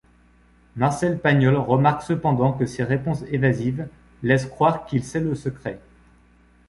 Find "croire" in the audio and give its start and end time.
4.47-4.87